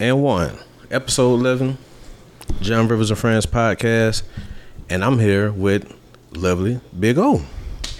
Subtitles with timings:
[0.00, 0.58] and one,
[0.90, 1.78] episode eleven,
[2.60, 4.22] John Rivers and Friends podcast,
[4.90, 5.92] and I'm here with
[6.32, 7.42] lovely Big O.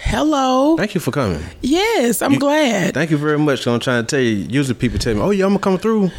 [0.01, 0.77] Hello.
[0.77, 1.43] Thank you for coming.
[1.63, 2.95] Yes, I'm glad.
[2.95, 3.67] Thank you very much.
[3.67, 4.47] I'm trying to tell you.
[4.49, 6.11] Usually people tell me, "Oh yeah, I'm gonna come through,"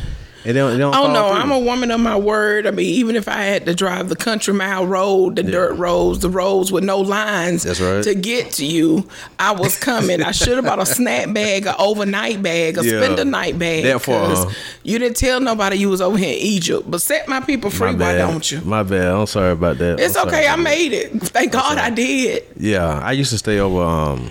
[0.45, 0.71] they don't.
[0.71, 1.37] They don't Oh no, through.
[1.41, 2.65] I'm a woman of my word.
[2.67, 6.19] I mean, even if I had to drive the country mile road, the dirt roads,
[6.19, 8.03] the roads with no lines right.
[8.03, 9.07] to get to you,
[9.39, 10.21] I was coming.
[10.21, 13.01] I should have bought a snack bag, an overnight bag, a Yeah.
[13.01, 13.83] spend the night bag.
[13.83, 14.51] Therefore, uh,
[14.83, 16.89] you didn't tell nobody you was over here in Egypt.
[16.89, 18.61] But set my people free, My why don't you?
[18.61, 19.07] My bad.
[19.07, 19.99] I'm sorry about that.
[19.99, 20.47] It's I'm okay.
[20.47, 21.11] I made it.
[21.21, 22.43] Thank God I did.
[22.57, 24.29] Yeah, I used to stay over um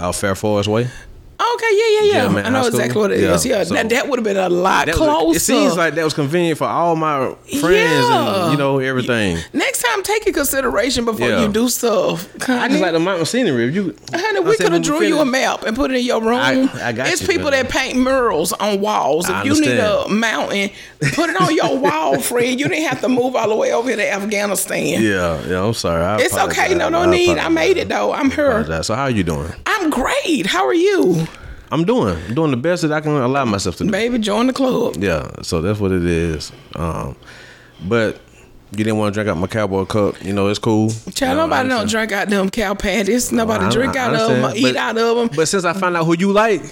[0.00, 0.88] out Fair Forest Way.
[1.54, 2.22] Okay, yeah, yeah, yeah.
[2.24, 3.44] Yeah, man, I know exactly what it is.
[3.44, 5.36] Yeah, so- that, that would have been a lot was- closer.
[5.36, 9.38] it seems like that was convenient for all my friends and you know everything.
[9.52, 12.28] Next time, take in consideration before you do stuff.
[12.42, 12.60] Honey.
[12.60, 13.68] I just like the mountain scenery.
[13.68, 16.20] If you, Honey, we could have drew you a map and put it in your
[16.22, 16.34] room.
[16.40, 17.64] I- I got it's you, people man.
[17.64, 19.28] that paint murals on walls.
[19.28, 20.70] If you need a mountain,
[21.14, 22.58] put it on your wall, friend.
[22.58, 25.02] You didn't have to move all the way over here to Afghanistan.
[25.02, 25.64] Yeah, yeah.
[25.64, 26.02] I'm sorry.
[26.02, 26.42] I It's okay.
[26.44, 26.76] apologize.
[26.76, 27.38] No, no need.
[27.38, 28.12] I made it though.
[28.12, 28.82] I'm here.
[28.82, 29.52] So how are you doing?
[29.66, 30.46] I'm great.
[30.46, 31.26] How are you,
[31.72, 32.16] I'm doing.
[32.28, 33.90] I'm doing the best that I can allow myself to do.
[33.90, 34.18] baby?
[34.18, 34.96] Join the club.
[34.98, 35.30] Yeah.
[35.42, 36.52] So that's what it is.
[36.76, 37.16] Um,
[37.88, 38.20] but
[38.72, 40.22] you didn't want to drink out my cowboy cup.
[40.22, 40.90] You know, it's cool.
[40.90, 43.32] Child, You know, nobody don't drink out them cow patties.
[43.32, 44.66] Nobody drink out of them, understand.
[44.66, 45.30] eat out of them.
[45.34, 46.62] But since I found out who you like,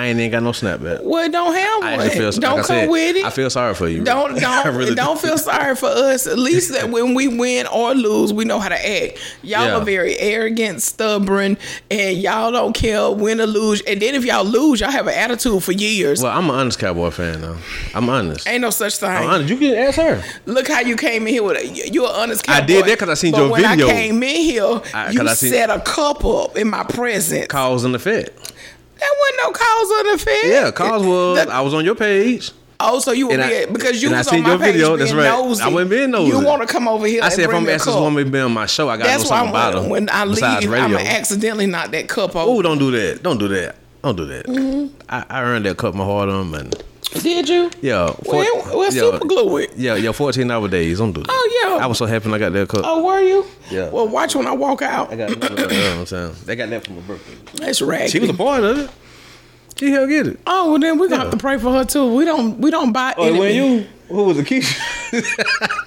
[0.00, 1.02] I ain't even got no snapback.
[1.02, 2.06] well, don't have I one.
[2.06, 2.30] actually feel.
[2.32, 3.24] don't like I come said, with it.
[3.24, 4.02] I feel sorry for you.
[4.02, 5.28] Don't don't really don't do.
[5.28, 6.26] feel sorry for us.
[6.26, 9.18] At least that when we win or lose, we know how to act.
[9.42, 9.76] Y'all Yeah.
[9.76, 11.58] are very arrogant, stubborn,
[11.90, 13.82] and y'all don't care win or lose.
[13.82, 16.22] And then if y'all lose, y'all have an attitude for years.
[16.22, 17.58] Well, I'm an honest cowboy fan though.
[17.94, 18.48] I'm honest.
[18.48, 19.10] Ain't no such thing.
[19.10, 19.50] I'm honest.
[19.50, 20.22] You can ask her.
[20.46, 22.62] Look how you came in here with a you an honest Cowboy.
[22.62, 23.86] I did that 'cause I seen but your when video.
[23.88, 27.46] I came in here, I- you I seen- set a cup up in my presence.
[27.48, 28.52] Cause and effect.
[29.00, 30.46] That wasn't no cause of the fair.
[30.64, 32.52] Yeah, cause was The- I was on your page.
[32.82, 34.86] Oh, so you would And be I- because you was on my your page video,
[34.88, 35.24] being that's right.
[35.24, 35.62] nosy.
[35.62, 36.28] I wasn't being nosy.
[36.28, 37.22] You want to come over here?
[37.22, 39.04] I and said if I'm asking this woman to be on my show, I got
[39.06, 39.88] That's why something about when, her.
[39.90, 40.72] when I leave.
[40.72, 42.50] I'm accidentally knock that cup over.
[42.50, 43.22] Oh, don't do that.
[43.22, 43.76] Don't do that.
[44.02, 44.46] Don't do that.
[44.46, 44.94] Mm-hmm.
[45.10, 46.74] I, I earned that cup my heart on and
[47.12, 47.70] Did you?
[47.80, 48.14] yeah.
[48.24, 49.72] Well, well, yeah, super glue it.
[49.76, 50.98] Yeah, yeah, 14 hour days.
[50.98, 51.28] Don't do that.
[51.30, 51.84] Oh, yeah.
[51.84, 52.82] I was so happy when I got that cup.
[52.84, 53.44] Oh, were you?
[53.70, 53.88] Yeah.
[53.90, 55.12] Well, watch when I walk out.
[55.12, 55.50] I got that.
[55.50, 56.34] you know what I'm saying?
[56.46, 57.36] They got that for my birthday.
[57.64, 58.08] That's right.
[58.08, 58.90] She was a part of it.
[59.76, 60.40] She helped get it.
[60.46, 61.30] Oh, well, then we're gonna Yeah.
[61.30, 62.14] have to pray for her too.
[62.14, 62.58] We don't.
[62.58, 63.14] We don't buy.
[63.16, 63.88] Oh, enemy.
[64.10, 64.62] Who was the key?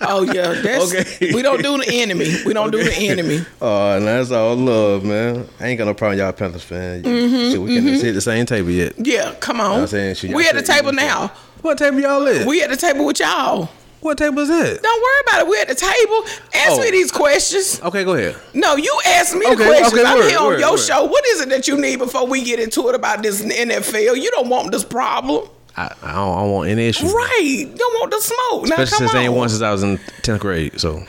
[0.05, 1.33] Oh yeah, that's Okay.
[1.33, 2.43] We don't do the enemy.
[2.45, 3.45] We don't do the enemy.
[3.61, 5.47] Oh, and that's all love, man.
[5.61, 7.03] I ain't got no problem, y'all Panthers fan.
[7.03, 8.93] Mm-hmm, Shit, we can't sit at the same table yet.
[8.97, 9.81] Yeah, come on.
[9.81, 11.27] I'm saying, shit, we at the table you- now.
[11.61, 12.45] What table y'all at?
[12.45, 13.69] We at the table with y'all.
[14.01, 14.81] what table is that?
[14.81, 15.47] Don't worry about it.
[15.49, 16.23] We at the table.
[16.53, 16.81] Ask Oh.
[16.81, 17.79] me these questions.
[17.81, 18.35] Okay, go ahead.
[18.53, 19.93] No, you ask me the questions.
[19.93, 20.79] okay, I'm word, here on word, your word.
[20.81, 21.05] show.
[21.05, 24.21] What is it that you need before we get into it about this NFL?
[24.21, 25.47] You don't want this problem.
[25.75, 27.11] I, I, don't, I don't want any issues.
[27.13, 27.39] Right.
[27.43, 28.67] You don't want the smoke.
[28.69, 29.15] Now, Especially come since on.
[29.17, 30.79] they ain't won since I was in 10th grade.
[30.79, 31.03] So,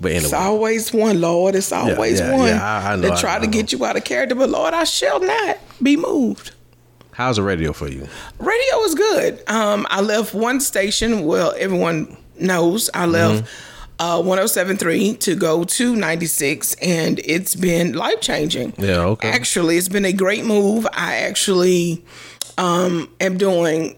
[0.00, 0.24] but anyway.
[0.24, 1.54] It's always one, Lord.
[1.54, 3.96] It's always yeah, one yeah, I- I know, that I try to get you out
[3.96, 4.34] of character.
[4.34, 6.52] But Lord, I shall not be moved.
[7.12, 8.06] How's the radio for you?
[8.38, 9.42] Radio is good.
[9.48, 11.24] Um, I left one station.
[11.24, 14.00] Well, everyone knows I left Mm-hmm.
[14.00, 18.72] uh, 107.3 to go to 96, and it's been life changing.
[18.78, 19.28] Yeah, okay.
[19.30, 20.86] Actually, it's been a great move.
[20.92, 22.02] I actually
[22.58, 23.96] um, am doing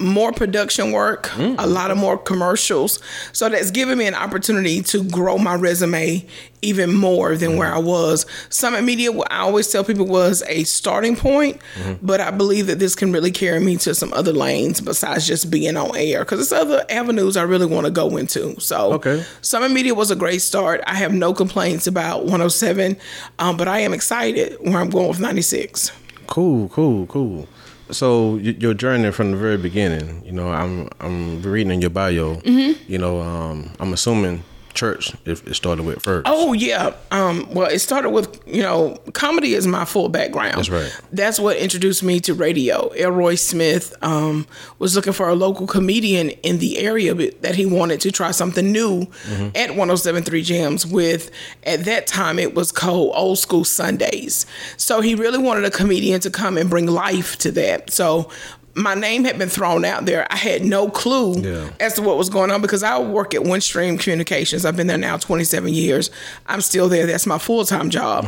[0.00, 1.54] more production work, Mm.
[1.56, 2.98] a lot of more commercials.
[3.32, 6.26] So that's given me an opportunity to grow my resume
[6.62, 8.26] even more than where I was.
[8.50, 12.04] Summit Media, I always tell people was a starting point, Mm-hmm.
[12.04, 15.48] but I believe that this can really carry me to some other lanes besides just
[15.48, 18.58] being on air because there's other avenues I really want to go into.
[18.60, 19.24] So Okay.
[19.42, 20.82] Summit Media was a great start.
[20.88, 22.96] I have no complaints about 107,
[23.38, 25.92] um, but I am excited where I'm going with 96.
[26.26, 27.46] Cool, cool, cool.
[27.90, 32.36] So your journey from the very beginning, you know, I'm I'm reading in your bio.
[32.36, 32.90] Mm-hmm.
[32.90, 34.42] You know, um, I'm assuming
[34.74, 36.26] church it, it started with first.
[36.28, 36.94] Oh yeah.
[37.10, 40.56] Um, well, it started with you know comedy is my full background.
[40.56, 41.00] That's right.
[41.12, 42.88] That's what introduced me to radio.
[42.88, 44.46] Elroy Smith um,
[44.78, 48.70] was looking for a local comedian in the area that he wanted to try something
[48.72, 49.56] new Mm-hmm.
[49.56, 50.90] at 107.3 Jamz.
[50.90, 51.30] With
[51.64, 54.46] at that time it was called Old School Sundays.
[54.76, 57.90] So he really wanted a comedian to come and bring life to that.
[57.90, 58.30] So.
[58.76, 60.26] My name had been thrown out there.
[60.30, 61.70] I had no clue Yeah.
[61.78, 64.64] as to what was going on because I work at Windstream Communications.
[64.64, 66.10] I've been there now 27 years.
[66.48, 67.06] I'm still there.
[67.06, 68.26] That's my full time job.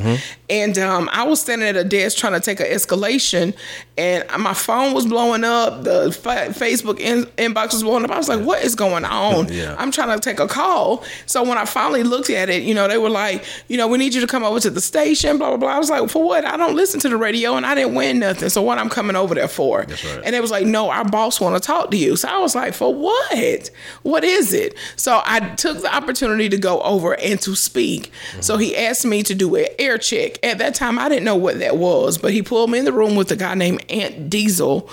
[0.48, 3.54] And um, I was standing at a desk trying to take an escalation,
[3.98, 5.82] and my phone was blowing up.
[5.82, 8.12] The fa- Facebook in- inbox was blowing up.
[8.12, 9.74] I was like, "What is going on?" Yeah.
[9.78, 11.02] I'm trying to take a call.
[11.26, 13.98] So when I finally looked at it, you know, they were like, "You know, we
[13.98, 15.70] need you to come over to the station." Blah blah blah.
[15.70, 16.44] I was like, "For what?
[16.44, 18.48] I don't listen to the radio, and I didn't win nothing.
[18.50, 20.20] So what I'm coming over there for?" right.
[20.24, 22.16] And it was like, no, our boss want to talk to you.
[22.16, 23.70] So I was like, for what?
[24.02, 24.76] What is it?
[24.96, 28.12] So I took the opportunity to go over and to speak.
[28.30, 28.40] Mm-hmm.
[28.42, 30.44] So he asked me to do an air check.
[30.44, 32.92] At that time, I didn't know what that was, but he pulled me in the
[32.92, 34.88] room with a guy named Ant Diesel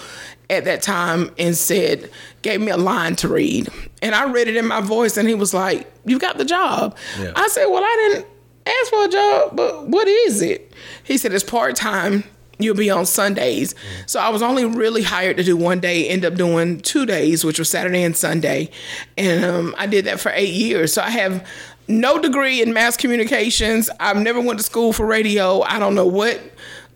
[0.50, 2.10] at that time and said,
[2.42, 3.70] gave me a line to read.
[4.02, 6.96] And I read it in my voice, and he was like, You got the job.
[7.20, 7.34] Yeah.
[7.36, 8.28] I said, Well, I didn't
[8.66, 10.74] ask for a job, but what is it?
[11.04, 12.24] He said, It's part time.
[12.60, 13.74] You'll be on Sundays.
[13.74, 14.10] Mm.
[14.10, 17.44] So I was only really hired to do one day, end up doing two days,
[17.44, 18.70] which was Saturday and Sunday.
[19.18, 20.94] And um, I did that for eight years.
[20.94, 21.48] So I have
[21.88, 23.90] no degree in mass communications.
[24.00, 25.62] I've never went to school for radio.
[25.62, 26.40] I don't know what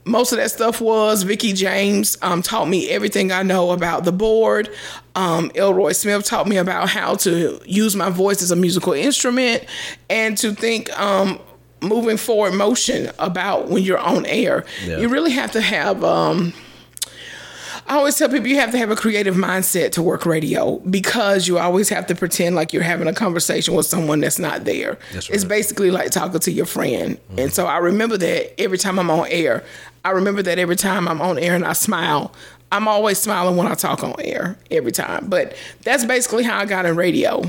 [0.08, 4.12] most of that stuff was Vicky James um, taught me everything I know about the
[4.12, 4.70] board.
[5.16, 9.66] Um, Elroy Smith taught me about how to use my voice as a musical instrument
[10.10, 11.40] and to think um,
[11.82, 14.66] moving forward motion about when you're on air.
[14.86, 15.00] Yeah.
[15.00, 16.54] You really have to have um,
[17.90, 21.48] I always tell people you have to have a creative mindset to work radio because
[21.48, 24.98] you always have to pretend like you're having a conversation with someone that's not there.
[25.14, 25.36] That's right.
[25.36, 27.16] It's basically like talking to your friend.
[27.16, 27.40] Mm-hmm.
[27.40, 29.64] And so I remember that every time I'm on air.
[30.04, 32.34] I remember that every time I'm on air and I smile.
[32.74, 35.28] I'm always smiling when I talk on air every time.
[35.30, 37.44] But that's basically how I got in radio.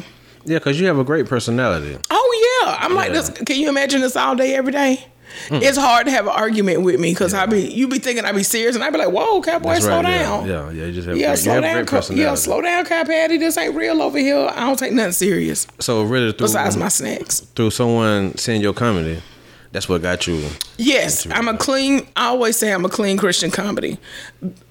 [0.44, 1.98] Yeah, because you have a great personality.
[2.10, 2.47] Oh yeah,
[2.78, 2.96] I'm yeah.
[2.96, 3.30] like this.
[3.30, 5.06] Can you imagine this all day, every day?
[5.48, 5.62] Mm.
[5.62, 7.42] It's hard to have an argument with me because yeah.
[7.42, 10.02] I be you be thinking I be serious and I be like, "Whoa, cowboy, slow
[10.02, 13.04] down." Yeah, yeah, you just have yeah, great, slow down, co- yeah, slow down, cow
[13.04, 13.36] patty.
[13.36, 14.50] This ain't real over here.
[14.52, 15.66] I don't take nothing serious.
[15.78, 19.22] So really, through, besides my snacks, through someone seeing your comedy,
[19.72, 20.48] that's what got you.
[20.76, 22.06] Yes, I'm a clean.
[22.16, 23.98] I always say I'm a clean Christian comedy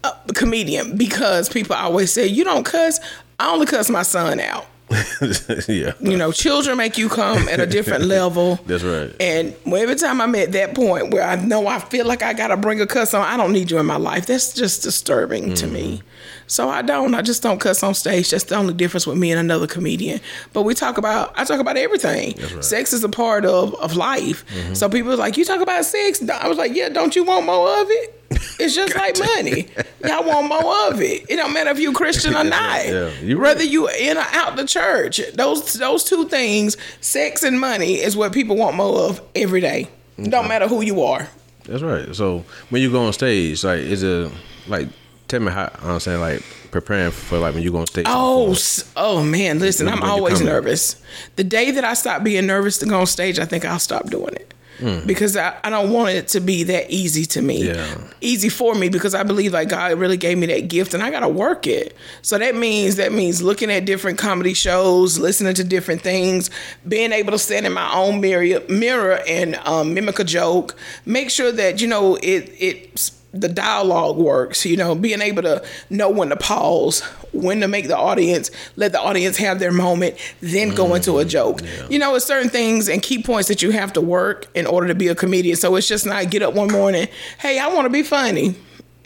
[0.04, 3.00] uh, comedian because people always say you don't cuss.
[3.40, 4.66] I only cuss my son out.
[5.68, 5.94] yeah.
[6.00, 8.56] You know, children make you come at a different level.
[8.66, 9.14] That's right.
[9.20, 12.48] And every time I'm at that point where I know I feel like I got
[12.48, 14.26] to bring a cuss on, I don't need you in my life.
[14.28, 15.54] That's just disturbing mm-hmm.
[15.56, 15.98] to me.
[15.98, 16.08] Mm-hmm.
[16.48, 17.14] So I don't.
[17.14, 18.32] I just don't cuss on stage.
[18.32, 20.22] That's the only difference with me and another comedian.
[20.54, 21.38] But we talk about.
[21.38, 22.36] I talk about everything.
[22.38, 22.64] Right.
[22.64, 24.46] Sex is a part of of life.
[24.46, 24.74] Mm-hmm.
[24.74, 26.88] So people are like, "You talk about sex?" I was like, "Yeah.
[26.88, 28.17] Don't you want more of it?"
[28.60, 29.68] It's just like money.
[30.04, 31.30] Y'all want more of it.
[31.30, 32.86] It don't matter if you Christian or not.
[32.86, 37.60] Yeah, you Whether you in or out the church, those those two things, sex and
[37.60, 39.88] money, is what people want more of every day.
[40.20, 40.30] Okay.
[40.30, 41.28] Don't matter who you are.
[41.66, 42.16] That's right.
[42.16, 44.32] So when you go on stage, like is it
[44.68, 44.88] like
[45.28, 48.06] tell me how I'm saying like preparing for like when you go on stage.
[48.08, 48.56] Oh,
[48.96, 51.02] oh man, listen, I'm always nervous.
[51.36, 54.10] The day that I stop being nervous to go on stage, I think I'll stop
[54.10, 54.54] doing it.
[54.80, 55.08] Mm.
[55.08, 57.68] Because I, I don't want it to be that easy to me.
[57.68, 57.98] Yeah.
[58.22, 61.10] Easy for me because I believe like God really gave me that gift and I
[61.10, 61.96] gotta work it.
[62.22, 66.50] So that means that means looking at different comedy shows, listening to different things,
[66.88, 70.76] being able to stand in my own mirror mirror and um, mimic a joke,
[71.06, 75.64] make sure that, you know, it it the dialogue works, you know, being able to
[75.90, 77.02] know when to pause,
[77.32, 81.26] when to make the audience, let the audience have their moment, then go into a
[81.26, 81.62] mm, joke.
[81.62, 81.88] Yeah.
[81.90, 84.88] You know, it's certain things and key points that you have to work in order
[84.88, 85.56] to be a comedian.
[85.56, 87.08] So it's just not get up one morning,
[87.40, 88.56] hey, I want to be funny.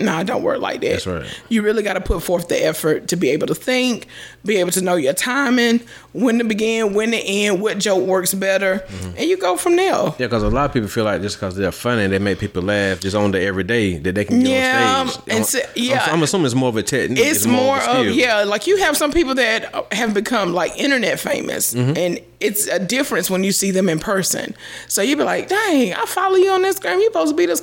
[0.02, 0.90] No, nah, don't work like that.
[0.90, 1.42] That's right.
[1.50, 4.08] You really got to put forth the effort to be able to think,
[4.44, 5.82] be able to know your timing,
[6.14, 9.18] when to begin, when to end, what joke works better, mm-hmm.
[9.18, 9.92] and you go from there.
[9.92, 12.62] Yeah, because a lot of people feel like just because they're funny, they make people
[12.62, 15.36] laugh just on the everyday that they can get yeah, on stage.
[15.36, 17.20] And so, yeah, I'm, I'm, assuming it's more of a technique.
[17.20, 20.54] It's, it's more, more of, of yeah, like you have some people that have become
[20.54, 21.98] like internet famous, mm-hmm.
[21.98, 24.56] and it's a difference when you see them in person.
[24.88, 27.00] So you be like, dang, I follow you on Instagram.
[27.00, 27.62] You supposed to be this,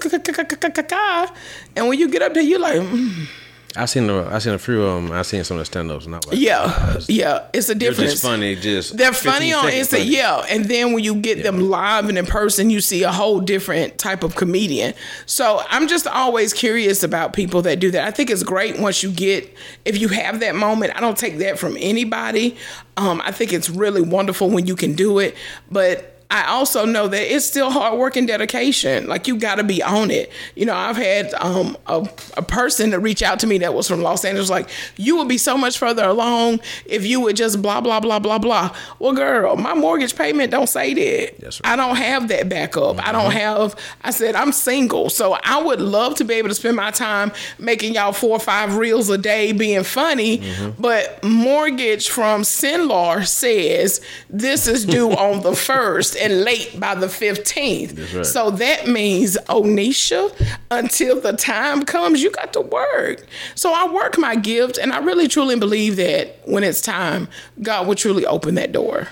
[1.76, 2.80] and when you get up there, you're like.
[2.80, 3.28] Mm.
[3.76, 5.12] I seen the I seen a few of them.
[5.12, 6.06] I seen some of the stand ups.
[6.06, 7.98] Like, yeah, uh, yeah, it's a difference.
[7.98, 8.56] They're just funny.
[8.56, 10.02] Just they're funny on Insta.
[10.04, 11.44] Yeah, and then when you get yeah.
[11.44, 14.94] them live and in person, you see a whole different type of comedian.
[15.26, 18.04] So I'm just always curious about people that do that.
[18.04, 19.54] I think it's great once you get
[19.84, 20.96] if you have that moment.
[20.96, 22.56] I don't take that from anybody.
[22.96, 25.36] Um, I think it's really wonderful when you can do it,
[25.70, 29.06] but I also know that it's still hard work and dedication.
[29.06, 30.30] Like you got to be on it.
[30.54, 32.06] You know, I've had um, a,
[32.36, 35.28] a person to reach out to me that was from Los Angeles, like, you would
[35.28, 38.76] be so much further along if you would just blah, blah, blah, blah, blah.
[38.98, 41.40] Well, girl, my mortgage payment don't say that.
[41.40, 42.96] Yes, I don't have that backup.
[42.96, 43.08] Mm-hmm.
[43.08, 45.08] I don't have, I said, I'm single.
[45.08, 48.40] So I would love to be able to spend my time making y'all four or
[48.40, 50.38] five reels a day being funny.
[50.38, 50.82] Mm-hmm.
[50.82, 57.06] But mortgage from Cenlar says this is due on the first and late by the
[57.06, 58.14] 15th.
[58.16, 58.26] Right.
[58.26, 60.32] So that means, Onisha,
[60.70, 63.26] until the time comes, you got to work.
[63.54, 67.28] So I work my gift, and I really truly believe that when it's time,
[67.62, 69.08] God will truly open that door.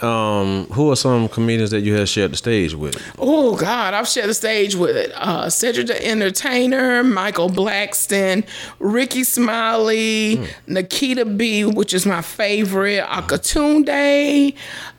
[0.00, 3.00] Um, who are some comedians that you have shared the stage with?
[3.20, 8.44] Oh God, I've shared the stage with uh, Cedric the Entertainer, Michael Blackson,
[8.80, 10.44] Rickey Smiley, Hmm.
[10.66, 14.56] Nikita B, which is my favorite, Akatunde,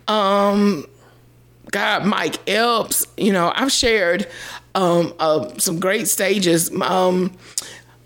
[0.07, 0.85] um,
[1.73, 3.05] God, Mike Epps.
[3.17, 4.27] You know, I've shared
[4.75, 6.71] um, uh, some great stages.
[6.81, 7.35] Um,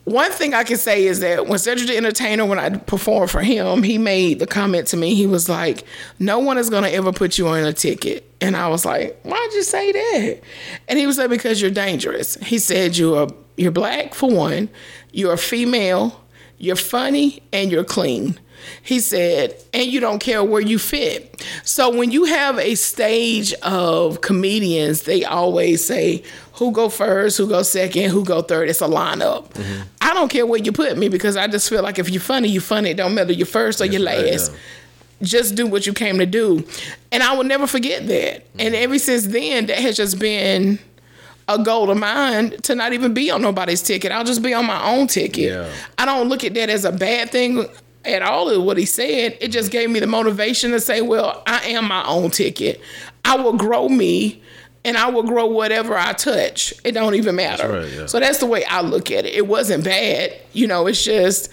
[0.05, 3.41] one thing I can say is that when Cedric the Entertainer, when I performed for
[3.41, 5.15] him, he made the comment to me.
[5.15, 5.83] He was like,
[6.17, 9.53] "No one is gonna ever put you on a ticket," and I was like, "Why'd
[9.53, 10.39] you say that?"
[10.87, 14.69] And he was like, "Because you're dangerous." He said, "You're you're black for one,
[15.11, 16.23] you're a female,
[16.57, 18.39] you're funny, and you're clean."
[18.81, 21.45] He said, and you don't care where you fit.
[21.63, 26.23] So when you have a stage of comedians, they always say,
[26.53, 28.69] who go first, who go second, who go third.
[28.69, 29.49] It's a lineup.
[29.49, 29.81] Mm-hmm.
[30.01, 32.49] I don't care where you put me because I just feel like if you're funny,
[32.49, 32.91] you're funny.
[32.91, 34.51] It don't matter you're first or you're right, last.
[34.51, 34.57] yeah.
[35.21, 36.65] Just do what you came to do.
[37.11, 38.47] And I will never forget that.
[38.47, 38.59] Mm-hmm.
[38.59, 40.79] And ever since then, that has just been
[41.47, 44.11] a goal of mine to not even be on nobody's ticket.
[44.11, 45.51] I'll just be on my own ticket.
[45.51, 45.71] Yeah.
[45.97, 47.65] I don't look at that as a bad thing
[48.07, 49.37] at all of what he said.
[49.41, 52.79] It just gave me the motivation to say, well, I am my own ticket.
[53.25, 54.41] I will grow me
[54.85, 56.73] and I will grow whatever I touch.
[56.85, 57.67] It don't even matter.
[57.69, 58.05] right, yeah.
[58.05, 59.33] So that's the way I look at it.
[59.35, 60.33] It wasn't bad.
[60.53, 61.49] You know, it's just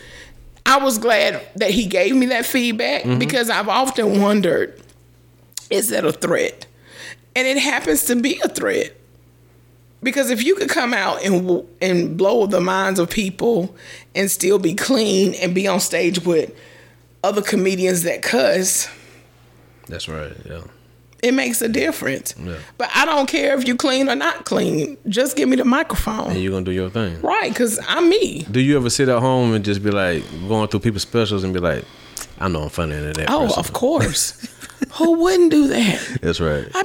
[0.66, 3.18] I was glad that he gave me that feedback Mm-hmm.
[3.18, 4.80] because I've often wondered,
[5.70, 6.66] is that a threat?
[7.36, 8.94] And it happens to be a threat.
[10.04, 13.74] Because if you could come out and and blow the minds of people
[14.14, 16.52] and still be clean and be on stage with
[17.24, 18.88] other comedians that cuss,
[19.88, 20.32] That's right.
[20.44, 20.62] Yeah.
[21.22, 22.34] it makes a difference.
[22.38, 22.58] Yeah.
[22.78, 24.96] But I don't care if you clean or not clean.
[25.08, 26.32] Just give me the microphone.
[26.32, 27.20] And you're gonna do your thing.
[27.22, 28.42] Right, because I'm me.
[28.50, 31.52] Do you ever sit at home and just be like going through people's specials and
[31.54, 31.84] be like,
[32.38, 33.58] I know I'm funnier than that Oh, person.
[33.60, 34.48] of course.
[34.96, 36.18] Who wouldn't do that?
[36.22, 36.66] That's right.
[36.74, 36.82] I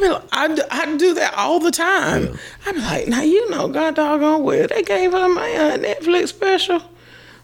[0.48, 2.40] be, I do that all the time.
[2.66, 6.30] I be like, now you know, God doggone well, they gave her my uh, Netflix
[6.30, 6.82] special.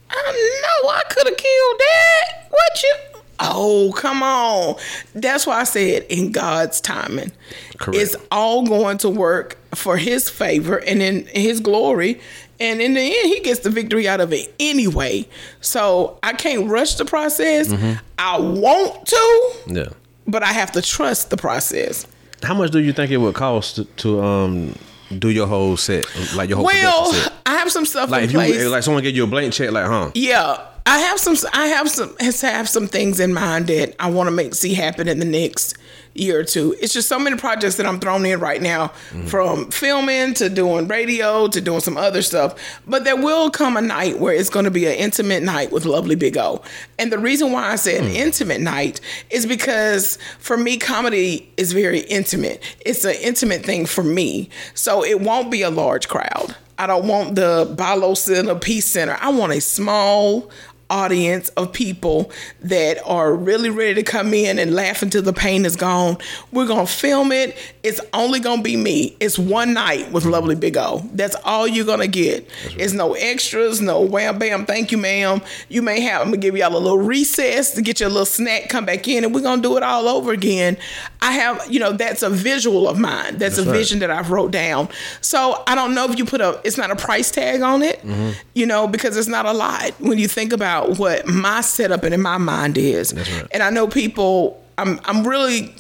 [0.10, 2.48] I know I could have killed that.
[2.50, 2.96] What you?
[3.40, 4.76] Oh, come on.
[5.14, 7.32] That's why I said in God's timing.
[7.78, 8.00] Correct.
[8.02, 12.22] It's all going to work for his favor and in his glory.
[12.60, 15.28] And in the end, he gets the victory out of it anyway.
[15.60, 17.74] So I can't rush the process.
[18.18, 19.90] I want to, Yeah.
[20.28, 22.06] But I have to trust the process.
[22.44, 24.76] How much do you think it would cost to, to um
[25.20, 26.06] do your whole set,
[26.36, 27.32] like your whole Well?
[27.46, 29.72] I have some stuff Like in if you like someone give you a blank check,
[29.72, 30.12] like huh?
[30.14, 31.36] yeah, I have some.
[31.54, 32.16] I have some.
[32.20, 35.26] Has have some things in mind that I want to make see happen in the
[35.26, 35.76] next
[36.14, 36.76] year or two.
[36.80, 39.26] It's just so many projects that I'm thrown in right now, Mm-hmm.
[39.26, 42.56] from filming to doing radio to doing some other stuff.
[42.88, 45.86] But there will come a night where it's going to be an intimate night with
[45.86, 46.62] Lovely Big O.
[47.00, 48.16] And the reason why I say an Hmm.
[48.16, 49.02] intimate night
[49.32, 52.62] is because for me, comedy is very intimate.
[52.86, 56.56] It's an intimate thing for me, so it won't be a large crowd.
[56.78, 59.18] I don't want the BI-LO Center, Peace Center.
[59.22, 60.50] I want a small
[60.90, 65.66] audience of people that are really ready to come in and laugh until the pain
[65.66, 66.18] is gone.
[66.52, 67.58] We're gonna film it.
[67.84, 69.18] It's only gonna be me.
[69.20, 71.02] It's one night with Lovely Big O.
[71.14, 72.50] That's all you're gonna get.
[72.78, 75.42] It's no extras, no wham bam, thank you, ma'am.
[75.70, 78.70] You may have I'm gonna give y'all a little recess to get your little snack,
[78.70, 80.78] come back in, and we're gonna do it all over again.
[81.22, 83.38] I have, you know, that's a visual of mine.
[83.38, 83.72] That's, a right.
[83.72, 84.90] vision that I've wrote down.
[85.22, 88.02] So I don't know if you put a it's not a price tag on it,
[88.02, 88.32] mm-hmm.
[88.54, 92.14] you know, because it's not a lot when you think about what my setup and
[92.14, 93.14] in my mind is.
[93.14, 93.48] right.
[93.52, 95.74] And I know people I'm I'm really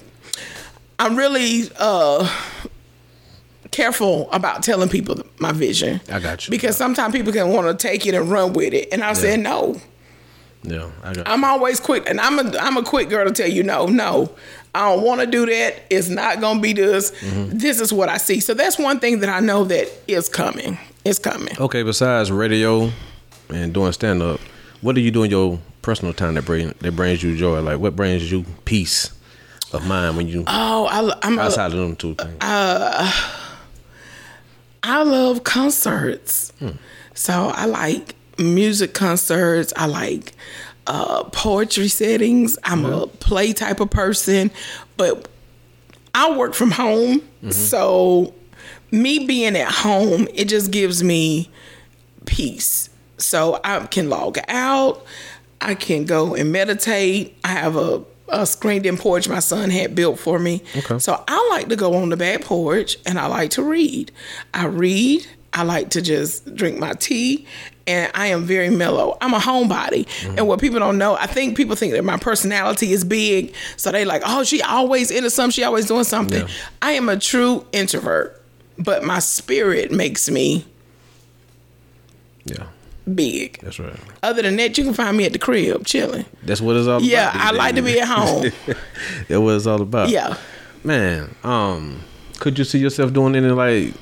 [0.99, 2.29] I'm really uh
[3.71, 5.99] careful about telling people my vision.
[6.11, 6.51] I got you.
[6.51, 8.87] Because sometimes people can want to take it and run with it.
[8.91, 9.79] And I said no.
[10.63, 11.27] Yeah, I got.
[11.27, 14.33] I'm always quick, and I'm a I'm a quick girl to tell you no, no.
[14.73, 15.83] I don't want to do that.
[15.89, 17.11] It's not gonna be this.
[17.11, 17.57] Mm-hmm.
[17.57, 18.39] This is what I see.
[18.39, 20.77] So that's one thing that I know that is coming.
[21.03, 21.53] It's coming.
[21.59, 22.89] okay, besides radio
[23.49, 24.39] and doing stand up,
[24.85, 27.59] what do you do in your personal time that bring that brings you joy?
[27.59, 29.11] Like what brings you peace
[29.73, 32.37] of mind when you Oh, I, I'm a, outside of them two things?
[32.39, 33.11] Uh,
[34.83, 36.51] I love concerts.
[36.59, 36.69] Hmm.
[37.15, 39.73] So I like music concerts.
[39.75, 40.33] I like
[40.85, 42.55] uh, poetry settings.
[42.63, 43.17] I'm a mm-hmm.
[43.17, 44.51] play type of person,
[44.97, 45.27] but
[46.13, 47.21] I work from home.
[47.21, 47.49] Mm-hmm.
[47.49, 48.35] So
[48.91, 51.49] me being at home, it just gives me
[52.27, 52.91] peace.
[53.17, 55.05] So I can log out.
[55.61, 57.37] I can go and meditate.
[57.43, 60.61] I have a, a screened in porch my son had built for me.
[60.75, 60.99] Okay.
[60.99, 64.11] So I like to go on the back porch and I like to read.
[64.53, 67.47] I read, I like to just drink my tea
[67.87, 69.17] and I am very mellow.
[69.21, 70.05] I'm a homebody.
[70.05, 70.37] Mm-hmm.
[70.37, 73.53] And what people don't know, I think people think that my personality is big.
[73.77, 76.41] So they like, oh, she always into something, she always doing something.
[76.41, 76.53] Yeah.
[76.81, 78.41] I am a true introvert,
[78.77, 80.65] but my spirit makes me
[82.45, 82.67] Yeah,
[83.13, 83.59] big.
[83.61, 83.95] that's right.
[84.23, 86.25] Other than that, you can find me at the crib chilling.
[86.43, 87.03] That's what it's all about.
[87.03, 88.51] Yeah, I like to be at home.
[89.27, 90.09] That's what it's all about.
[90.09, 90.37] Yeah.
[90.83, 92.01] Man, um,
[92.39, 93.93] could you see yourself doing any like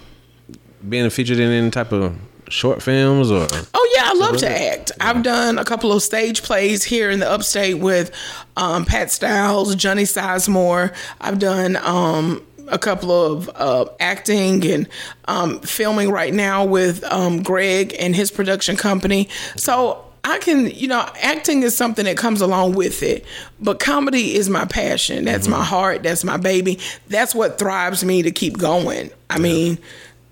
[0.88, 2.16] being featured in any type of
[2.50, 3.48] short films or?
[3.74, 4.92] Oh yeah, I love to act.
[5.00, 8.12] I've done a couple of stage plays here in the upstate with
[8.58, 10.94] um, Pat Styles, Johnny Sizemore.
[11.22, 14.89] I've done um, a couple of uh, acting and
[15.25, 19.29] um, filming right now with um, Greg and his production company.
[19.55, 23.25] So I can, you know, acting is something that comes along with it,
[23.60, 25.25] but comedy is my passion.
[25.25, 26.03] That's my heart.
[26.03, 26.79] That's my baby.
[27.10, 29.12] That's what thrives me to keep going.
[29.29, 29.77] I mean,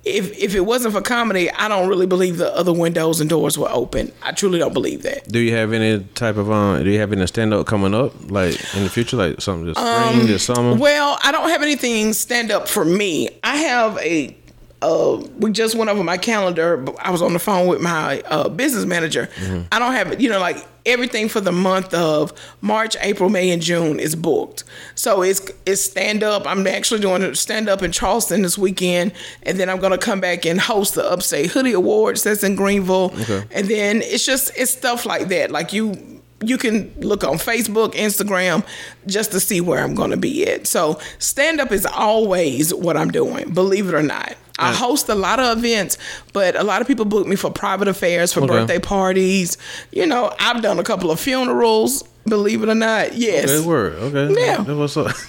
[0.03, 3.57] if if it wasn't for comedy, I don't really believe the other windows and doors
[3.57, 4.11] were open.
[4.23, 5.27] I truly don't believe that.
[5.27, 6.83] Do you have any type of um?
[6.83, 9.77] Do you have any stand up coming up like in the future, like something this
[9.77, 10.75] spring, this summer?
[10.75, 13.29] Well, I don't have anything stand up for me.
[13.43, 14.35] I have a.
[14.83, 16.77] Uh, we just went over my calendar.
[16.77, 19.29] but I was on the phone with my uh, business manager.
[19.71, 23.61] I don't have, you know, like everything for the month of March, April, May, and
[23.61, 24.63] June is booked.
[24.95, 26.45] So it's it's stand up.
[26.47, 30.19] I'm actually doing a stand up in Charleston this weekend, and then I'm gonna come
[30.19, 32.23] back and host the Upstate Hoodie Awards.
[32.23, 33.43] That's in Greenville, Okay.
[33.51, 35.51] and then it's just it's stuff like that.
[35.51, 38.65] Like you you can look on Facebook, Instagram,
[39.05, 40.65] just to see where I'm going to be at.
[40.65, 44.33] So stand up is always what I'm doing, believe it or not.
[44.59, 45.97] I host a lot of events,
[46.33, 48.47] but a lot of people book me for private affairs, for Okay.
[48.53, 49.57] birthday parties.
[49.91, 53.13] You know, I've done a couple of funerals, believe it or not.
[53.15, 53.49] Yes.
[53.49, 53.93] Okay, word.
[53.95, 54.33] Okay.
[54.39, 54.61] Yeah.
[54.73, 55.15] What's up.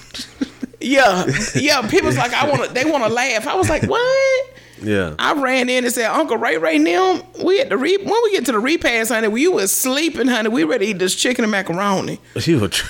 [0.85, 1.27] Yeah.
[1.55, 1.89] Yeah.
[1.89, 3.47] People's like, I want to, they want to laugh.
[3.47, 4.51] I was like, what?
[4.83, 5.15] yeah.
[5.17, 8.33] I ran in and said, Uncle Ray Ray Nim, we at the re- when we
[8.33, 10.49] get to the repast, honey, we was sleeping, honey.
[10.49, 12.19] We ready to eat this chicken and macaroni.
[12.41, 12.83] She was.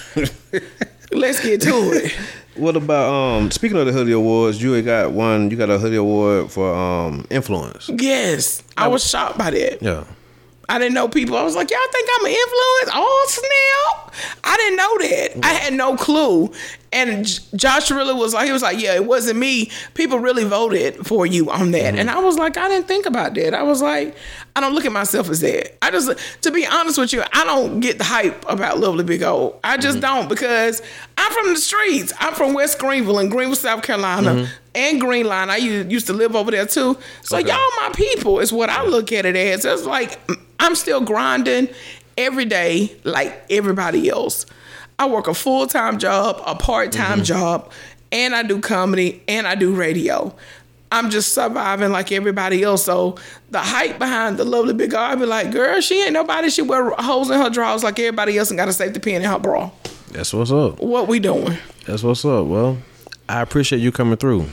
[1.13, 2.13] Let's get to it.
[2.57, 3.51] what about um?
[3.51, 5.51] Speaking of the hoodie awards, you got one.
[5.51, 7.89] You got a hoodie award for um influence.
[7.89, 9.83] Yes, I was shocked by that.
[9.83, 10.05] Yeah.
[10.73, 11.37] I didn't know people.
[11.37, 12.91] I was like, y'all think I'm an influence?
[12.95, 14.15] Oh snap!
[14.43, 15.45] I didn't know that.
[15.45, 16.51] I had no clue.
[16.95, 19.71] And J- Josh really was like, he was like, yeah, it wasn't me.
[19.95, 21.83] People really voted for you on that.
[21.83, 21.99] Mm-hmm.
[21.99, 23.55] And I was like, I didn't think about that.
[23.55, 24.17] I was like,
[24.57, 25.83] I don't look at myself as that.
[25.83, 26.11] I just,
[26.43, 29.59] to be honest with you, I don't get the hype about Lovely Big O.
[29.65, 30.19] I just mm-hmm.
[30.19, 30.83] don't because
[31.17, 32.13] I'm from the streets.
[32.19, 34.31] I'm from West Greenville in Greenville, South Carolina.
[34.31, 34.53] Mm-hmm.
[34.75, 36.99] And Green Line, I used to live over there too.
[37.23, 37.49] So Okay.
[37.49, 39.65] y'all my people is what I look at it as.
[39.67, 40.19] It's like
[40.63, 41.69] I'm still grinding
[42.17, 44.47] every day like everybody else.
[44.97, 47.25] I work a full time job, a part time mm-hmm.
[47.25, 47.73] job,
[48.13, 50.33] and I do comedy and I do radio.
[50.93, 52.85] I'm just surviving like everybody else.
[52.85, 53.17] So
[53.51, 56.49] the hype behind the lovely big girl, I be like, girl, she ain't nobody.
[56.49, 59.29] She wear holes in her drawers like everybody else and got a safety pin in
[59.29, 59.69] her bra.
[60.13, 60.81] That's what's up.
[60.81, 61.59] What we doing?
[61.87, 62.47] That's what's up.
[62.47, 62.79] Well,
[63.29, 64.47] I appreciate you coming through.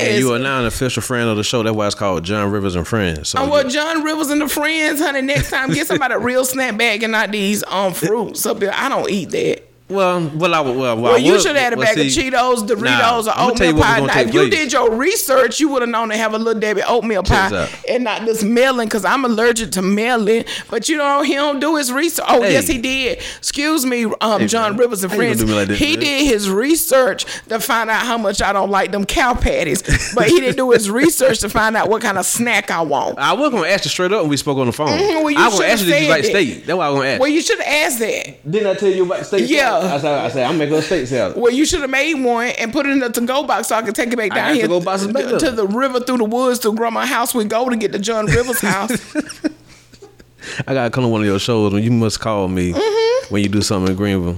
[0.00, 0.08] Yes.
[0.10, 1.62] And you are now an official friend of the show.
[1.62, 3.30] That's why it's called John Rivers and Friends.
[3.30, 5.22] So Oh, well, John Rivers and the friends, honey.
[5.22, 8.72] Next time, get somebody a real snack bag and not these um fruits up there.
[8.74, 9.59] I don't eat that.
[9.90, 11.98] Well, well, I, well, well, Well, I you would- should have had a well, bag
[11.98, 14.00] of Cheetos, Doritos, nah, or I'ma tell you oatmeal pie.
[14.00, 14.54] Now, take if you place.
[14.54, 17.68] did your research, you would have known to have a little Debbie oatmeal Check pie
[17.88, 20.44] and not this melon because I'm allergic to melon.
[20.70, 22.24] But you know, he don't do his research.
[22.28, 22.52] Oh, Hey.
[22.52, 23.18] yes, he did.
[23.38, 24.78] Excuse me, um, John man.
[24.80, 25.42] Rivers and How friends.
[25.44, 26.00] like this, he man?
[26.00, 29.82] did his research to find out how much I don't like them cow patties,
[30.14, 33.18] but he didn't do his research to find out what kind of snack I want.
[33.18, 34.88] I was gonna ask you straight up when we spoke on the phone.
[34.98, 36.28] Mhm, well, you I was gonna should've ask you did you like that.
[36.30, 36.66] steak.
[36.66, 37.20] That's why I was gonna ask.
[37.20, 38.50] Well, you should have asked that.
[38.50, 39.48] Didn't I tell you about steak?
[39.50, 39.79] Yeah.
[39.84, 41.36] I said, I said I'm making a steak salad.
[41.36, 43.82] Well, you should have made one and put it in the to-go box so I
[43.82, 46.58] could take it back down here to-go boxes back to, the river through the woods
[46.60, 47.34] to grandma's house.
[47.34, 49.14] We go to get to John Rivers' house.
[50.66, 53.34] I gotta come to one of your shows when you must call me Mm-hmm.
[53.34, 54.36] when you do something in Greenville.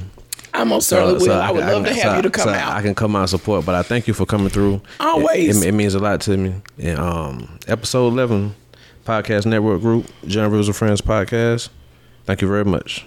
[0.55, 1.41] I most certainly will.
[1.41, 2.73] I, would can- love to can- have so- you to come so out.
[2.75, 4.83] I can come out and support, but I thank you for coming through.
[5.01, 5.63] Always.
[5.63, 6.55] It, it, it means a lot to me.
[6.79, 8.55] And um, episode eleven,
[9.07, 11.71] podcast network group, John Rivers of Friends podcast.
[12.27, 13.07] Thank you very much.